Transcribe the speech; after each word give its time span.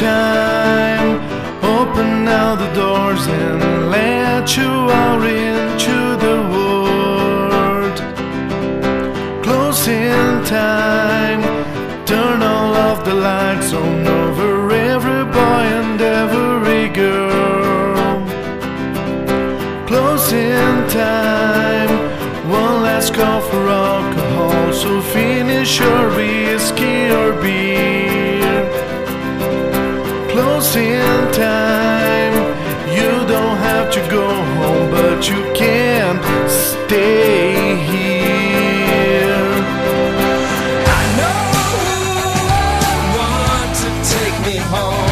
Time. 0.00 1.20
Open 1.62 2.24
now 2.24 2.54
the 2.54 2.72
doors 2.72 3.26
and 3.26 3.90
let 3.90 4.56
you 4.56 4.64
out 4.64 5.22
into 5.26 6.16
the 6.24 6.36
world. 6.54 7.96
Closing 9.44 10.42
time. 10.46 11.42
Turn 12.06 12.40
all 12.40 12.74
of 12.74 13.04
the 13.04 13.12
lights 13.12 13.74
on 13.74 14.06
over 14.06 14.70
every 14.70 15.24
boy 15.38 15.64
and 15.80 16.00
every 16.00 16.88
girl. 16.88 18.24
Closing 19.86 20.88
time. 20.88 21.90
One 22.48 22.80
last 22.84 23.12
call 23.12 23.42
for 23.42 23.68
alcohol, 23.68 24.72
so 24.72 25.02
finish 25.02 25.78
your 25.78 25.99
home. 44.70 45.09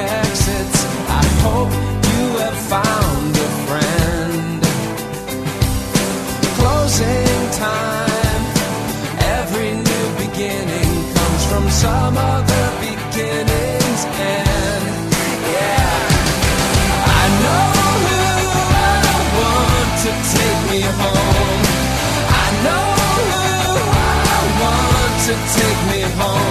Exits. 0.00 0.78
I 1.08 1.24
hope 1.44 1.72
you 2.10 2.24
have 2.44 2.58
found 2.74 3.32
a 3.46 3.50
friend. 3.66 4.60
Closing 6.58 7.40
time. 7.66 8.42
Every 9.38 9.72
new 9.88 10.06
beginning 10.24 10.92
comes 11.16 11.42
from 11.50 11.64
some 11.70 12.16
other 12.16 12.64
beginning's 12.84 14.02
end. 14.36 14.86
Yeah. 15.56 15.98
I 17.20 17.24
know 17.44 17.64
who 18.06 18.20
I 18.92 19.02
want 19.40 19.90
to 20.04 20.10
take 20.36 20.60
me 20.72 20.80
home. 21.00 21.62
I 22.42 22.46
know 22.66 22.86
who 22.98 23.74
I 24.32 24.40
want 24.62 25.14
to 25.28 25.34
take 25.56 25.80
me 25.92 26.02
home. 26.20 26.49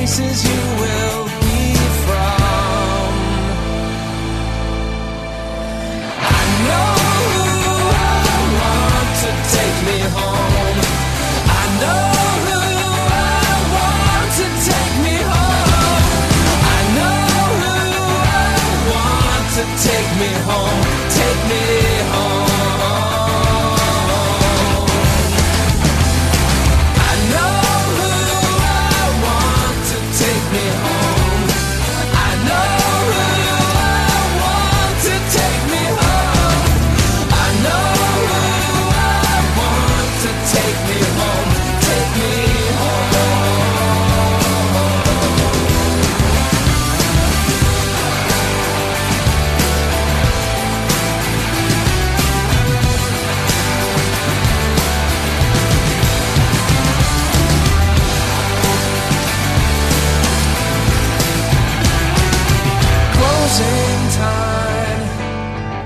Places 0.00 0.48
you 0.48 0.80
will 0.80 1.09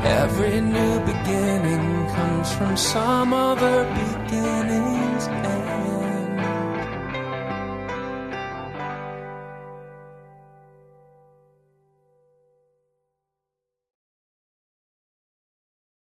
Every 0.04 0.60
new 0.60 1.00
beginning 1.00 2.08
comes 2.10 2.52
from 2.52 2.76
some 2.76 3.32
other 3.32 3.84
beginning's 3.94 5.26
end. 5.28 6.13